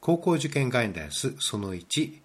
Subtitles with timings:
[0.00, 2.20] 高校受験ガイダンスその1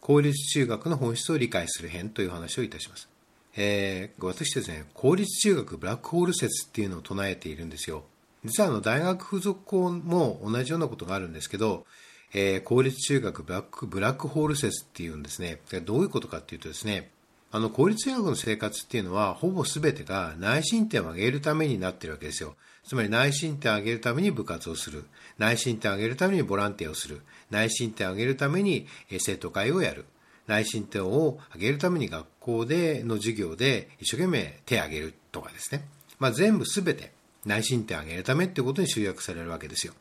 [0.00, 3.08] 公立中学の本質を理解する編という話をいたします。
[3.56, 8.04] えー、私ですね、公立中学ブラックホール説っていうのを唱えているんですよ。
[8.44, 11.84] 実はあの大学付属校も同じようなことがあるんですけど、
[12.32, 15.60] えー、公立中学ブラックブラックホール説っていうんですね。
[15.84, 17.10] どういうことかっていうとですね、
[17.50, 22.56] あの公立中学の生活っていうのはほぼ全てが内申点を上げるためになってるわけですよ。
[22.84, 25.04] つまり内申点を上げるために部活をする。
[25.38, 27.22] 内申点を上げるためにボランティアをする。
[27.50, 28.86] 内申点を上げるために
[29.18, 30.04] 生徒会をやる。
[30.46, 35.86] 内申点を上げるために学校での授業で一生懸命手を挙げるとかですね。
[36.18, 37.12] まあ、全部すべて
[37.44, 39.94] 内申点を上げるためっていうことに集約されるわけですよ。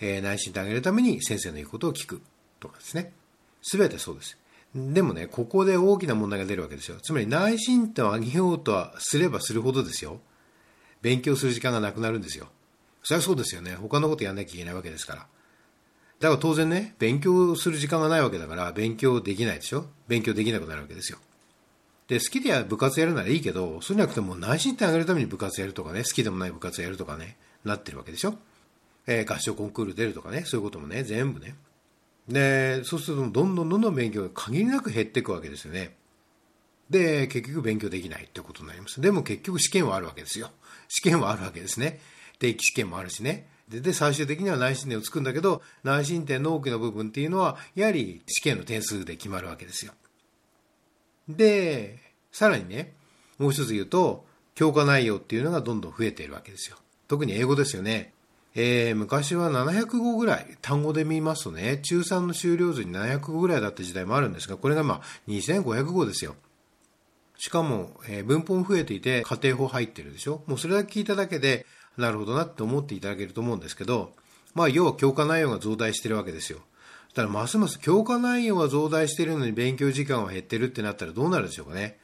[0.00, 2.20] えー、内申点を上げるために先生の言うことを聞く
[2.60, 3.12] とかですね。
[3.62, 4.36] すべてそうです。
[4.74, 6.96] でもね、ここで大きな問題が出るわけですよ。
[7.00, 10.20] つまり内申点を上げようとはすればするほどですよ。
[11.00, 12.48] 勉強する時間がなくなるんですよ。
[13.04, 13.76] そりゃそうですよね。
[13.76, 15.26] 他のことやんなきゃいけないわけですから。
[16.18, 21.18] だから当然ね、勉強する時間がないわけだから、勉強できないでしょ勉強できなくなるわけですよ。
[22.08, 28.34] で、好きで部活やるならいいけど、そうじゃなくても内心点上げるために部活やるとかね、好きでもない部活やるとかね、なってるわけでしょ
[29.06, 31.54] えー、合唱コンクール出るとかね、そういうこともね、全部ね。
[32.28, 35.96] で、そうするとどんどんどんどん勉強が限りなく減っていくわけですよね。
[36.90, 39.00] で、結局勉強できないってことになります。
[39.00, 40.50] でも結局試験はあるわけですよ。
[40.88, 42.00] 試験はあるわけですね。
[42.38, 43.48] 定期試験もあるしね。
[43.68, 49.92] で、で最終的には内申点をつくんだけど、内申点の多くの部分っていうのは、やはり試験の点数で決まるわけですよ。
[51.28, 51.98] で、
[52.32, 52.94] さらにね、
[53.38, 56.76] もう一つ言うと、教科内容っていうのがどんどん増えているわけですよ。
[57.08, 58.13] 特に英語ですよね。
[58.56, 66.36] えー、昔は700語ぐらい、単語で見ますとね、中3の終了図に700語ぐらいだった時代もあるんですが、これがまあ2500語ですよ。
[67.36, 70.42] しかも、えー、文法も増えていて、家庭法入ってるでしょ？
[70.46, 71.66] もうそれだけ聞いただけで、
[71.96, 74.12] なるほどなって思っていただけると思うんですけど、
[74.54, 76.60] まあ、要は教科内容が増大してるわけですよ。
[77.14, 81.98] だからますます教科内容が増大してるのに勉強時間は減ってるってなったらどうなるでしょうかね。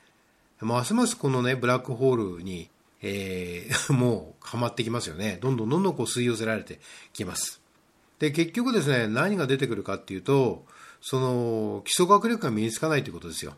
[0.61, 2.71] ますますこのね、ブラックホールに、
[3.03, 5.39] えー、 もう、はまってきますよね。
[5.41, 6.81] どんどんどんどんこう吸い寄せられて
[7.13, 7.61] きます。
[8.19, 10.67] で、結局ですね、何が出てくるかっていうと、
[11.01, 13.55] その、基礎学力が身につかないということですよ。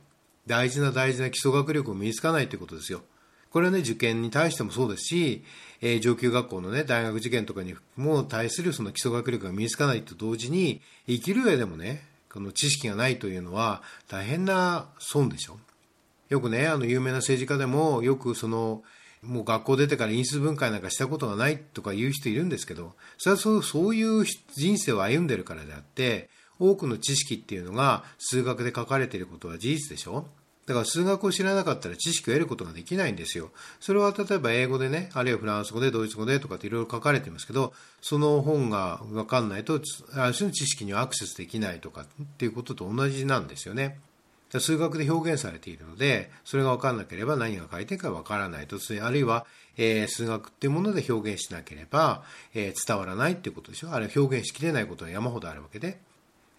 [0.47, 3.03] 大事な大事な基礎学力を身につかないということですよ。
[3.50, 5.44] これはね、受験に対してもそうですし、
[5.82, 15.59] えー、上級学校のね、大学受験とかにも対するその基礎学力が身につかないと同時に、生きる上でもね、この知識がないというのは大変な損でしょ。
[16.30, 18.82] よくね、あの有名な政治家でも、よくその、
[19.22, 24.25] もう学校出てから因数分解なんかしたことがないとか言う人いるんですけど、それはそうそういう
[24.55, 26.28] 人生を歩んでるからであって、
[26.59, 30.27] 多くの知識っていうのが数学で書かれていることは事実でしょ？
[30.66, 33.50] だから数学を知らなかったら知識を得ることができないんですよ。
[33.81, 39.81] それは例えば英語でね、あるいはフランス語でドイツ語でとかっていろいろ書かれてますけど、その本がわかんないと、
[40.15, 43.99] ある種の知識にはアクセスできないとかっていうことと同じなんですよね。
[44.60, 49.46] 数学で表現されているので、それが分からなければ何が書いてるか分からないと、あるいは、
[49.76, 52.22] えー、数学っていうもので表現しなければ、
[52.54, 53.92] えー、伝わらないっていうことでしょ？
[53.92, 55.98] あるいは表現しきれないことが山ほどあるわけで。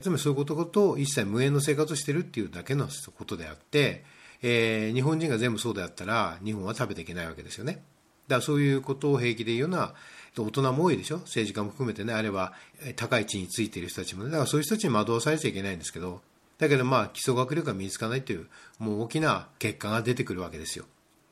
[0.02, 4.04] つまりそういうことと一切無縁の生活をしてるっていうだけのことであって、
[4.42, 7.84] えー、日本人が全部そうであったら日本は食べていけないわけですよね。
[8.28, 9.94] だからそういうことを平気で言うような
[10.38, 11.20] 大人も多いでしょ？
[11.20, 12.54] 政治家も含めてね、あれば
[12.96, 16.22] 高い地位についている人たちもね、だからそういう人たちに惑わされちゃいけないんですけど、
[16.58, 18.48] だけどまあ基礎学力が身につかないという
[18.80, 20.86] もう大きな結果が出てくるわけですよ。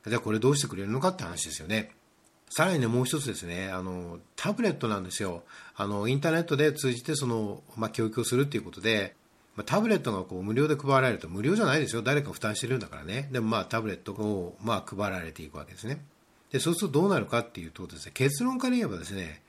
[0.06, 1.92] じゃあこれどうしてくれるのかって話ですよね。
[2.54, 5.42] さらにね、もう一つですね、あの、タブレットなんですよ。
[5.74, 9.14] あの、インターネットで通じて、その、まあ、教育をするっていうことで、
[9.56, 12.02] まあ、タブレットがこう無料で配られると、無料じゃないですよ。
[12.02, 13.30] 誰か負担してるんだからね。
[13.32, 16.04] でもまあ、タブレットを、まあ、配られていくわけですね。
[16.50, 19.40] で、そうするとどうなるかっていうとですね、結論から言えばですね、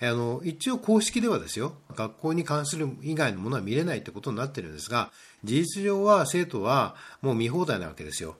[0.00, 5.10] あの、一応公式ではですよ、学校に関する以外のものは見れないってことになってるんですが、
[5.42, 8.36] 事実上は生徒はもう見放題なわけですよ。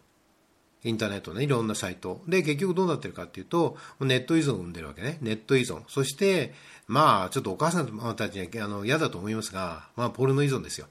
[0.84, 2.22] インターネットね、いろんなサイト。
[2.28, 5.18] で、結局どうなってるかっていうと、ネット依存を生んでるわけね。
[5.20, 5.82] ネット依存。
[5.88, 6.54] そして、
[6.86, 10.86] まあ、ちょっとお母さんたちにはあの嫌だと思いますが、まあ、ポルノ依存ですよ。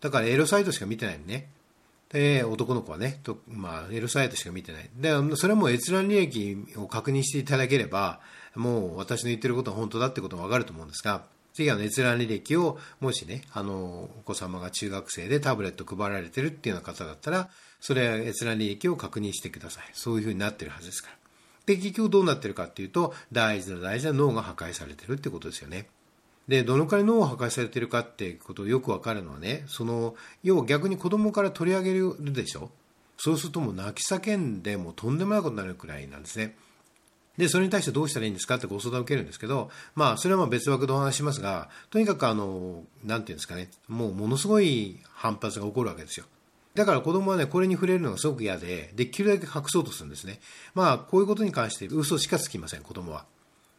[0.00, 1.48] だから、エロサイトしか見てないのね。
[2.14, 4.88] で、男の子はね、とまあ、エロサイトしか見てない。
[4.96, 8.20] で、それはもう閲覧履歴を確認していただければ、
[8.54, 11.24] もう私の言ってることは本当だってことがわかると思うんですが、
[11.54, 17.50] 次は閲覧履歴を、もしね、あの、お子様が中学生でタブレット配られてるっていうような方だったら、
[17.80, 19.84] それは閲覧履歴を確認してください。
[19.92, 21.16] そういうふうになってるはずですから。
[21.66, 25.88] で、結局どうなってるかっていうと、大事な大事な脳が破壊されてるってことですよね。
[26.48, 32.70] で、どのくらい脳が破壊されてるかっていうことをよくわかるのはね、その、要は逆に子供から取り上げるでしょ？
[33.16, 36.56] そうするともう泣き叫んでもとんでもないことになるくらいなんですね。
[37.38, 46.26] で、それに対してどうしたらいいんですかってご相談を受けるんですけど、まあ、それはまあ別枠でお話しますが、とにかくあの、なんていうんですかね、もうものすごい反発が起こるわけですよ。
[46.74, 50.40] だから子供はね、これに触れるのがすごく嫌で、できるだけ隠そうとするんですね。
[50.74, 53.24] まあ、こういうことに関して嘘しかつきません、子供は。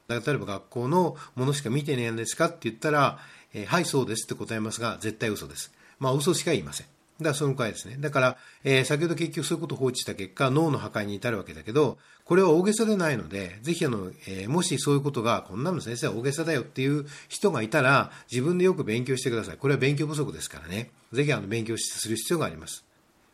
[0.08, 3.20] 例えば学校のものしか見てねえんですかって言ったら、
[3.54, 5.72] えー、はい、そうですって答えますが、絶対嘘です。
[6.00, 6.88] まあ、嘘しか言いません。
[7.20, 7.96] だからその回ですね。
[7.98, 19.58] だから、えー、先ほど結局そういうことを放置した結果、脳の破壊に至るわけだけど、これは大げさでないので、ぜひあの、えー、もしそういうことが、こんなの先生は大げさだよっていう人がいたら、自分でよく勉強してください。
[19.58, 20.92] これは勉強不足ですからね。
[21.14, 22.84] ぜひあの、勉強する必要があります。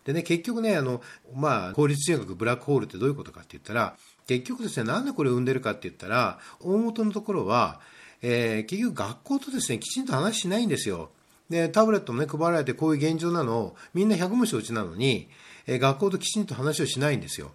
[0.05, 1.01] でね、結局ね、あの、
[1.33, 3.95] まあ、効率中学ブラックホールってどういうことかって言ったら、
[4.39, 7.81] 結局ですね、なんでこれを生んでるかって言ったら、大元のところは、
[8.21, 11.09] えー、結局学校とですね、きちんと話しないんですよ。
[11.49, 15.27] で、タブレットもね、配られてこういう現状なのを、みんな100無承知なのに、
[15.67, 17.51] えー、学校ときちんと話をしないんですよ。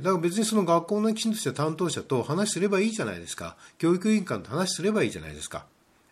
[0.00, 3.56] だから別にその学校のきちんとした担当者と話すればいいじゃないですか。
[3.78, 5.66] 教育委員会と話すればいいじゃないですか。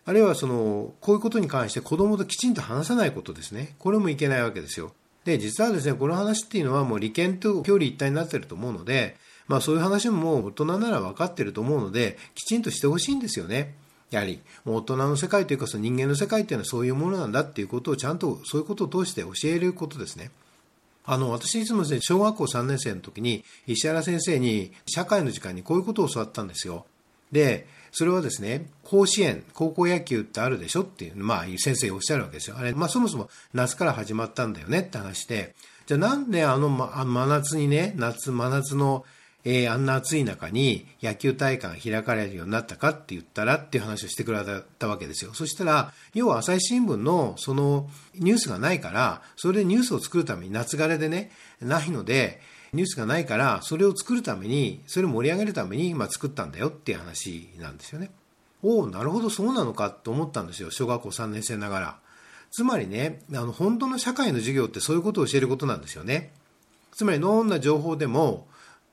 [0.05, 3.75] あるいはその、こういうことに関して子供ときちんと話さないことですね。
[3.79, 4.91] これもいけないわけですよ。
[5.23, 9.17] で、実はですね、この話っていうのはもう利権と表裏一体になってると思うので、
[9.47, 13.75] まあそういう話も大人なら分かってると思うので、きちんとしてほしいんですよね。
[14.09, 20.31] やはり、もう大人の世界というか、その人間の世界っていうのはそういうものなんだっていうことをちゃんと、そういうことを通して教えることですね。
[21.05, 26.85] あの、私いつもですね、小学校3年生の時に、石原先生に社会の時間にこういうことを教わったんですよ。
[27.31, 32.57] で、それはですね、甲子園、高校野球ってあるでしょっていう、まあ、先生おっしゃるわけですよ。
[32.57, 35.55] あれ、まあ、そもそも夏から始まったんだよねって話で、
[35.85, 39.05] じゃあなんであの、ま、真夏にね、夏、真夏の
[39.49, 44.39] えー、あんな暑い中に野球大会が開かれるようになったかって言ったらっていう話をしてくれ
[44.77, 45.33] たわけですよ。
[45.33, 52.41] そしたら、要は朝日新聞のそのニュースがないから、それでニュースを作るために夏枯れでね、ないので、
[52.73, 58.11] ニュースがないから、それを作るために、それを盛り上げるために今作ったんだよっていう話なんですよね。
[58.63, 60.71] おお、なるほど、そうなのかと思ったんですよ。
[60.71, 61.99] 小学校3年生ながら。
[62.51, 66.33] つまりね、あの、本当の社会の授業ってそういうことを教えることなんですよね。
[66.91, 68.45] つまり、どんな情報でも、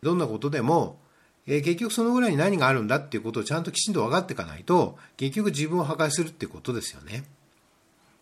[0.05, 0.99] どんなことでも、
[1.47, 7.25] えー、結局そのぐらいに何があるんだっていうことをちゃんときちんと分かっていかないと、結局自分を破壊するってことですよね。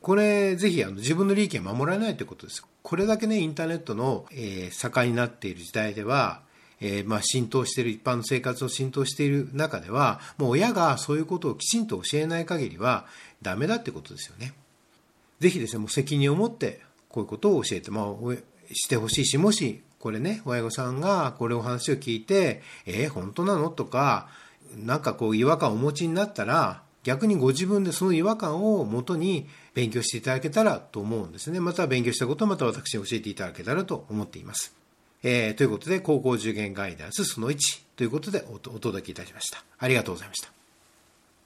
[0.00, 2.64] これ、ぜひあの自分の利益を守られないということです。
[2.82, 6.42] これだけね、インターネットの、えー、盛んになっている時代では、
[6.80, 13.06] えー、まあ浸透している、一般の生活を浸透している中では、もう親がそういうことをきちんと教えない限りは
[13.42, 14.54] ダメだってことですよね。
[15.38, 18.34] ぜひですね、もう責任を持ってこういうことを教えて、まあ、
[18.72, 23.70] してほしいし、もしこれね、親御さんがこれお話を聞いて、えー、本当なの？
[23.70, 24.26] とか、
[24.76, 31.60] なんかこう違和感をお持ちになったら、逆にご自分でその違和感をもとに勉強していただけたらと思うんですね。
[31.60, 34.74] また勉強したことをまた私に教えていただけたらと思っています。
[35.22, 37.56] えー、ということで、高校受験ガイダンスその1
[37.94, 39.62] ということでお届けいたしました。
[39.78, 40.61] ありがとうございました。